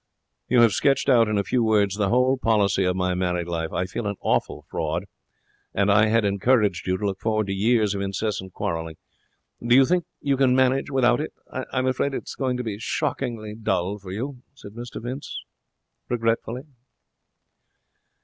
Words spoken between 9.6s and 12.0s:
Do you think you can manage without it? I'm